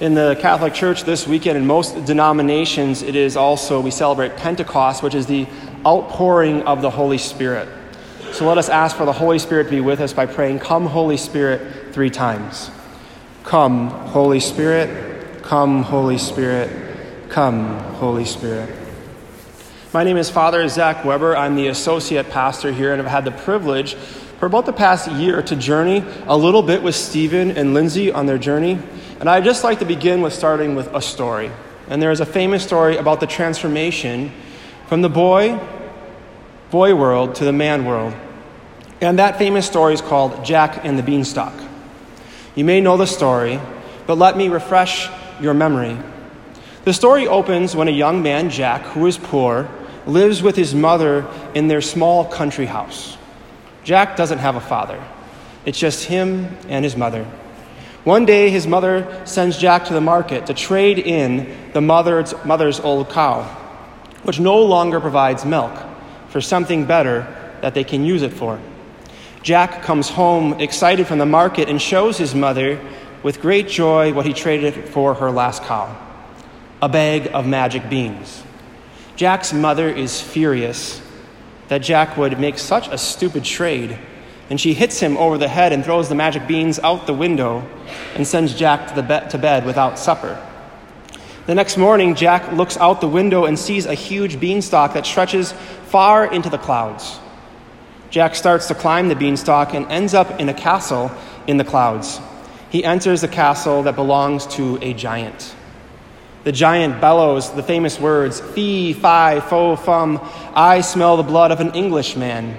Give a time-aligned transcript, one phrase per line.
[0.00, 5.02] In the Catholic Church this weekend, in most denominations, it is also, we celebrate Pentecost,
[5.02, 5.46] which is the
[5.84, 7.68] outpouring of the Holy Spirit.
[8.32, 10.86] So let us ask for the Holy Spirit to be with us by praying, Come,
[10.86, 12.70] Holy Spirit, three times.
[13.44, 16.70] Come, Holy Spirit, come, Holy Spirit,
[17.28, 18.74] come, Holy Spirit.
[19.92, 21.36] My name is Father Zach Weber.
[21.36, 25.42] I'm the associate pastor here, and I've had the privilege for about the past year
[25.42, 28.78] to journey a little bit with Stephen and Lindsay on their journey.
[29.20, 31.50] And I'd just like to begin with starting with a story.
[31.88, 34.32] And there is a famous story about the transformation
[34.86, 35.60] from the boy,
[36.70, 38.14] boy world to the man world.
[39.02, 41.52] And that famous story is called Jack and the Beanstalk.
[42.54, 43.60] You may know the story,
[44.06, 45.98] but let me refresh your memory.
[46.84, 49.68] The story opens when a young man, Jack, who is poor,
[50.06, 53.18] lives with his mother in their small country house.
[53.84, 55.02] Jack doesn't have a father,
[55.66, 57.26] it's just him and his mother.
[58.04, 62.80] One day, his mother sends Jack to the market to trade in the mother's, mother's
[62.80, 63.42] old cow,
[64.22, 65.72] which no longer provides milk,
[66.28, 67.26] for something better
[67.60, 68.58] that they can use it for.
[69.42, 72.80] Jack comes home excited from the market and shows his mother
[73.22, 75.96] with great joy what he traded for her last cow
[76.82, 78.42] a bag of magic beans.
[79.14, 81.02] Jack's mother is furious
[81.68, 83.98] that Jack would make such a stupid trade
[84.50, 87.66] and she hits him over the head and throws the magic beans out the window
[88.16, 90.44] and sends Jack to, the be- to bed without supper.
[91.46, 95.52] The next morning, Jack looks out the window and sees a huge beanstalk that stretches
[95.86, 97.18] far into the clouds.
[98.10, 101.12] Jack starts to climb the beanstalk and ends up in a castle
[101.46, 102.20] in the clouds.
[102.70, 105.54] He enters the castle that belongs to a giant.
[106.42, 110.20] The giant bellows the famous words, Fee, fi, fo, fum,
[110.54, 112.56] I smell the blood of an Englishman.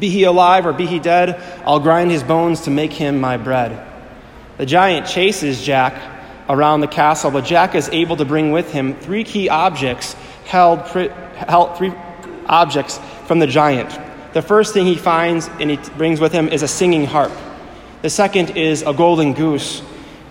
[0.00, 3.36] Be he alive or be he dead, I'll grind his bones to make him my
[3.36, 3.86] bread.
[4.56, 5.94] The giant chases Jack
[6.48, 10.14] around the castle, but Jack is able to bring with him three key objects
[10.46, 11.92] held, held three
[12.46, 13.96] objects from the giant.
[14.32, 17.32] The first thing he finds and he brings with him is a singing harp.
[18.02, 19.82] The second is a golden goose,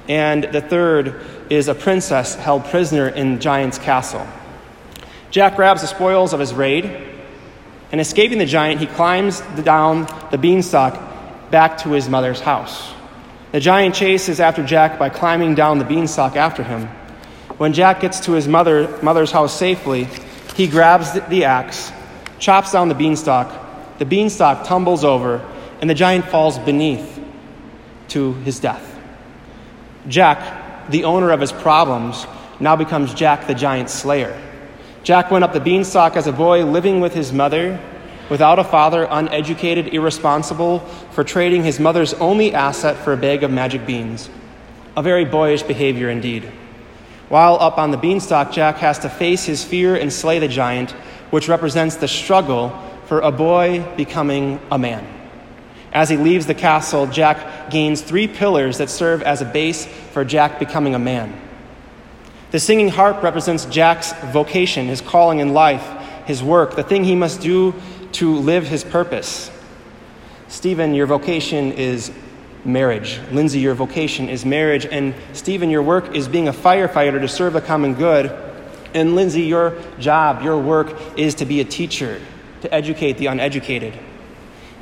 [0.07, 4.25] and the third is a princess held prisoner in the giant's castle.
[5.31, 7.18] Jack grabs the spoils of his raid
[7.91, 10.99] and escaping the giant, he climbs down the beanstalk
[11.49, 12.93] back to his mother's house.
[13.51, 16.87] The giant chases after Jack by climbing down the beanstalk after him.
[17.57, 20.07] When Jack gets to his mother, mother's house safely,
[20.55, 21.91] he grabs the axe,
[22.37, 23.51] chops down the beanstalk.
[23.97, 25.45] The beanstalk tumbles over,
[25.81, 27.19] and the giant falls beneath
[28.09, 28.85] to his death.
[30.07, 32.25] Jack, the owner of his problems,
[32.59, 34.39] now becomes Jack the giant slayer.
[35.03, 37.79] Jack went up the beanstalk as a boy, living with his mother,
[38.29, 40.79] without a father, uneducated, irresponsible,
[41.11, 44.29] for trading his mother's only asset for a bag of magic beans.
[44.95, 46.43] A very boyish behavior indeed.
[47.29, 50.91] While up on the beanstalk, Jack has to face his fear and slay the giant,
[51.31, 55.07] which represents the struggle for a boy becoming a man.
[55.91, 60.23] As he leaves the castle, Jack gains three pillars that serve as a base for
[60.23, 61.48] Jack becoming a man.
[62.51, 65.85] The singing harp represents Jack's vocation, his calling in life,
[66.25, 67.75] his work, the thing he must do
[68.13, 69.51] to live his purpose.
[70.47, 72.11] Stephen, your vocation is
[72.65, 73.19] marriage.
[73.31, 74.85] Lindsay, your vocation is marriage.
[74.85, 78.31] And Stephen, your work is being a firefighter to serve the common good.
[78.95, 82.19] And Lindsay, your job, your work is to be a teacher,
[82.61, 83.97] to educate the uneducated.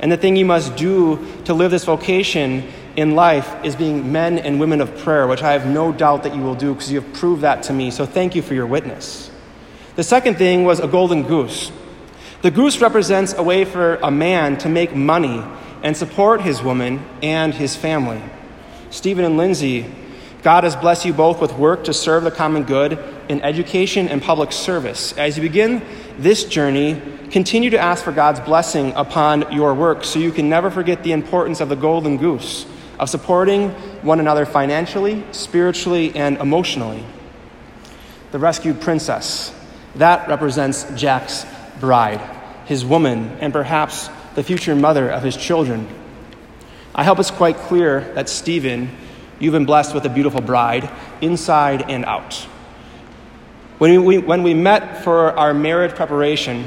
[0.00, 4.40] And the thing you must do to live this vocation in life is being men
[4.40, 7.00] and women of prayer, which I have no doubt that you will do because you
[7.00, 7.92] have proved that to me.
[7.92, 9.30] So thank you for your witness.
[9.94, 11.70] The second thing was a golden goose.
[12.42, 15.44] The goose represents a way for a man to make money
[15.84, 18.20] and support his woman and his family.
[18.90, 19.86] Stephen and Lindsay,
[20.42, 22.98] God has blessed you both with work to serve the common good
[23.28, 25.16] in education and public service.
[25.16, 25.84] As you begin
[26.18, 30.68] this journey, continue to ask for God's blessing upon your work so you can never
[30.68, 32.66] forget the importance of the golden goose
[32.98, 33.70] of supporting
[34.02, 37.04] one another financially, spiritually, and emotionally.
[38.32, 39.54] The rescued princess,
[39.94, 41.46] that represents Jack's
[41.80, 42.20] bride,
[42.66, 45.88] his woman, and perhaps the future mother of his children.
[46.94, 48.90] I hope it's quite clear that Stephen,
[49.38, 50.90] you've been blessed with a beautiful bride,
[51.20, 52.34] inside and out.
[53.78, 56.66] When we, when we met for our marriage preparation,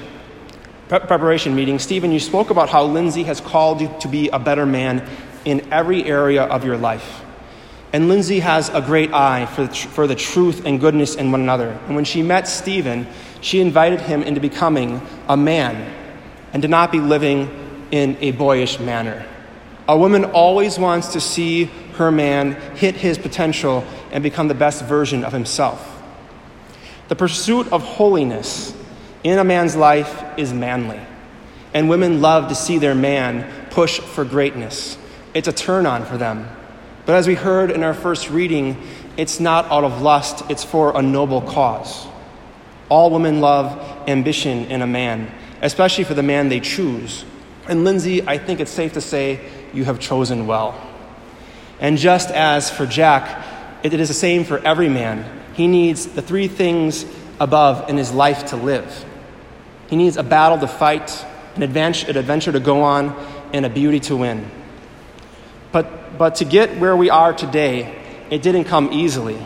[0.87, 4.65] preparation meeting, Stephen, you spoke about how Lindsay has called you to be a better
[4.65, 5.05] man
[5.45, 7.23] in every area of your life.
[7.93, 11.41] And Lindsay has a great eye for the, for the truth and goodness in one
[11.41, 11.77] another.
[11.87, 13.05] And when she met Stephen,
[13.41, 15.93] she invited him into becoming a man
[16.53, 19.25] and to not be living in a boyish manner.
[19.87, 21.65] A woman always wants to see
[21.95, 25.87] her man hit his potential and become the best version of himself.
[27.09, 28.73] The pursuit of holiness
[29.23, 30.99] in a man's life is manly,
[31.73, 34.97] and women love to see their man push for greatness.
[35.33, 36.47] It's a turn on for them.
[37.05, 38.81] But as we heard in our first reading,
[39.17, 42.07] it's not out of lust, it's for a noble cause.
[42.89, 45.31] All women love ambition in a man,
[45.61, 47.25] especially for the man they choose.
[47.67, 49.39] And Lindsay, I think it's safe to say
[49.73, 50.79] you have chosen well.
[51.79, 53.45] And just as for Jack,
[53.83, 55.25] it is the same for every man.
[55.53, 57.05] He needs the three things
[57.39, 59.05] above in his life to live.
[59.89, 61.25] He needs a battle to fight,
[61.55, 63.15] an adventure, an adventure to go on,
[63.51, 64.49] and a beauty to win.
[65.71, 67.97] But, but to get where we are today,
[68.29, 69.41] it didn't come easily.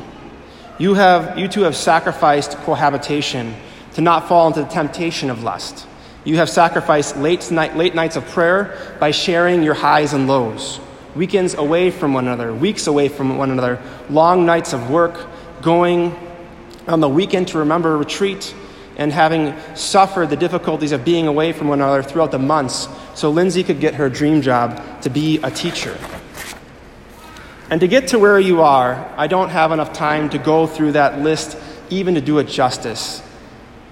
[0.78, 3.56] You, have, you two have sacrificed cohabitation
[3.94, 5.88] to not fall into the temptation of lust.
[6.26, 10.80] You have sacrificed late, night, late nights of prayer by sharing your highs and lows,
[11.16, 13.80] weekends away from one another, weeks away from one another,
[14.10, 15.28] long nights of work,
[15.62, 16.16] going
[16.88, 18.54] on the weekend to remember retreat,
[18.98, 23.30] and having suffered the difficulties of being away from one another throughout the months so
[23.30, 25.98] Lindsay could get her dream job to be a teacher.
[27.70, 30.94] And to get to where you are, I don't have enough time to go through
[30.94, 31.58] that list,
[31.90, 33.22] even to do it justice.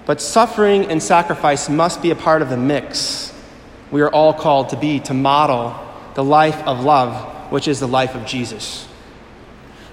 [0.06, 3.34] But suffering and sacrifice must be a part of the mix
[3.94, 5.72] we are all called to be, to model
[6.14, 8.88] the life of love, which is the life of Jesus.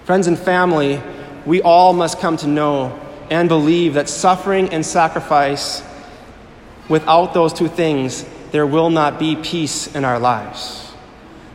[0.05, 0.99] Friends and family,
[1.45, 2.99] we all must come to know
[3.31, 5.81] and believe that suffering and sacrifice,
[6.89, 10.91] without those two things, there will not be peace in our lives.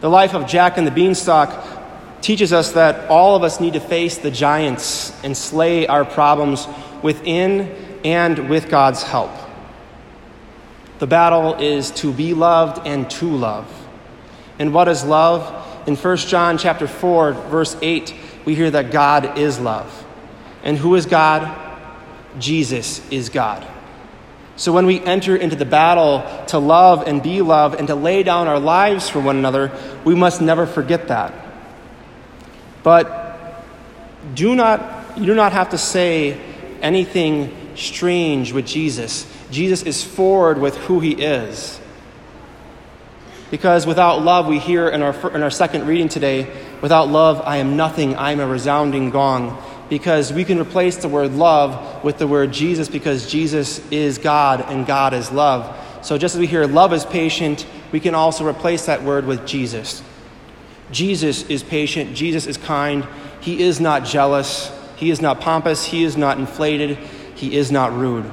[0.01, 1.53] The life of Jack and the Beanstalk
[2.23, 6.67] teaches us that all of us need to face the giants and slay our problems
[7.03, 7.71] within
[8.03, 9.31] and with God's help.
[10.99, 13.71] The battle is to be loved and to love.
[14.59, 15.87] And what is love?
[15.87, 18.15] In 1 John chapter 4 verse 8,
[18.47, 20.05] we hear that God is love.
[20.65, 21.66] And who is God?
[22.39, 23.67] Jesus is God.
[24.57, 28.23] So when we enter into the battle to love and be loved and to lay
[28.23, 29.71] down our lives for one another,
[30.05, 31.35] we must never forget that.
[32.83, 33.65] But
[34.35, 36.41] do not, you do not have to say
[36.81, 39.31] anything strange with Jesus.
[39.51, 41.79] Jesus is forward with who he is.
[43.51, 46.51] Because without love, we hear in our, in our second reading today,
[46.81, 49.63] without love, I am nothing, I am a resounding gong.
[49.89, 54.61] Because we can replace the word love with the word Jesus because Jesus is God
[54.69, 55.77] and God is love.
[56.05, 59.47] So just as we hear love is patient, we can also replace that word with
[59.47, 60.03] Jesus.
[60.91, 63.07] Jesus is patient, Jesus is kind,
[63.41, 66.97] he is not jealous, he is not pompous, he is not inflated,
[67.35, 68.31] he is not rude.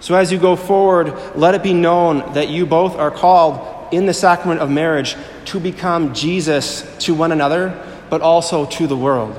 [0.00, 4.06] So as you go forward, let it be known that you both are called in
[4.06, 5.16] the sacrament of marriage
[5.46, 9.36] to become Jesus to one another, but also to the world.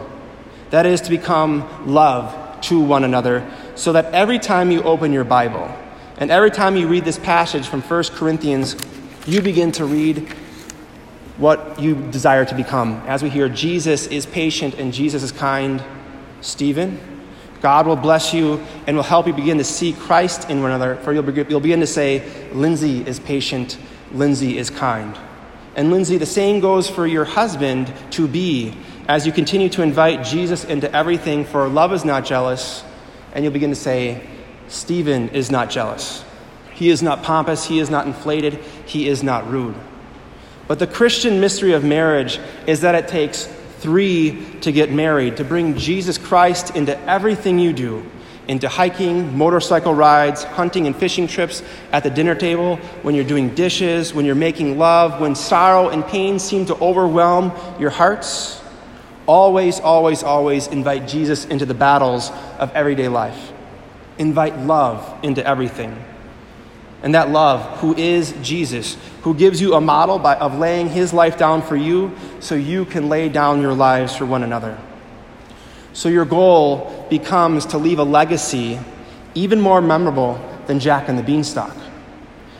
[0.69, 5.23] That is to become love to one another, so that every time you open your
[5.23, 5.73] Bible
[6.17, 8.75] and every time you read this passage from 1 Corinthians,
[9.25, 10.27] you begin to read
[11.37, 13.01] what you desire to become.
[13.07, 15.81] As we hear, Jesus is patient and Jesus is kind.
[16.41, 16.99] Stephen,
[17.61, 20.97] God will bless you and will help you begin to see Christ in one another,
[20.97, 23.77] for you'll, you'll begin to say, Lindsay is patient,
[24.11, 25.17] Lindsay is kind.
[25.75, 28.75] And Lindsay, the same goes for your husband to be
[29.09, 32.83] as you continue to invite Jesus into everything, for love is not jealous,
[33.33, 34.21] and you'll begin to say,
[34.67, 36.23] Stephen is not jealous.
[36.75, 38.53] He is not pompous, he is not inflated,
[38.85, 39.73] he is not rude.
[40.67, 43.47] But the Christian mystery of marriage is that it takes
[43.79, 48.05] three to get married, to bring Jesus Christ into everything you do
[48.47, 53.53] into hiking, motorcycle rides, hunting and fishing trips, at the dinner table, when you're doing
[53.53, 58.59] dishes, when you're making love, when sorrow and pain seem to overwhelm your hearts.
[59.29, 63.51] Always, always, always invite Jesus into the battles of everyday life.
[64.17, 66.03] Invite love into everything.
[67.03, 71.13] And that love, who is Jesus, who gives you a model by, of laying his
[71.13, 74.75] life down for you so you can lay down your lives for one another.
[75.93, 78.79] So your goal becomes to leave a legacy
[79.35, 81.77] even more memorable than Jack and the Beanstalk.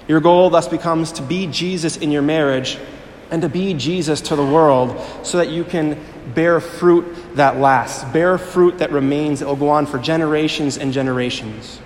[0.07, 2.77] Your goal thus becomes to be Jesus in your marriage
[3.31, 5.99] and to be Jesus to the world so that you can
[6.33, 7.05] bear fruit
[7.36, 11.79] that lasts, bear fruit that remains, that will go on for generations and generations.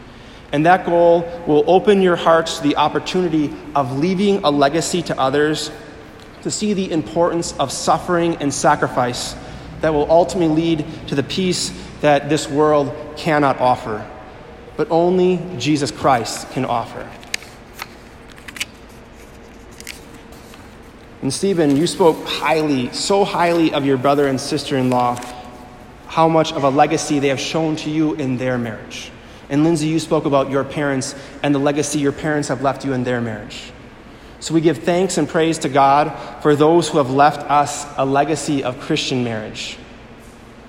[0.52, 5.20] And that goal will open your hearts to the opportunity of leaving a legacy to
[5.20, 5.72] others,
[6.44, 9.36] to see the importance of suffering and sacrifice
[9.82, 14.08] that will ultimately lead to the peace that this world cannot offer,
[14.78, 17.10] but only Jesus Christ can offer.
[21.24, 25.18] And Stephen, you spoke highly, so highly of your brother and sister in law.
[26.06, 29.10] how much of a legacy they have shown to you in their marriage.
[29.50, 32.94] And Lindsay, you spoke about your parents and the legacy your parents have left you
[32.94, 33.72] in their marriage.
[34.40, 38.06] So we give thanks and praise to God for those who have left us a
[38.06, 39.78] legacy of Christian marriage.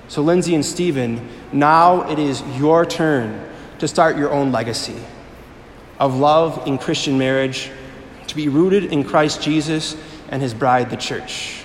[0.08, 3.46] So, Lindsay and Stephen, now it is your turn
[3.80, 4.96] to start your own legacy
[5.98, 7.70] of love in Christian marriage,
[8.28, 9.96] to be rooted in Christ Jesus
[10.28, 11.64] and his bride, the church.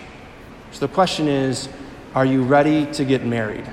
[0.71, 1.69] So the question is
[2.15, 3.65] are you ready to get married?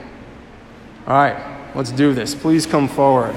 [1.06, 2.34] All right, let's do this.
[2.34, 3.34] Please come forward.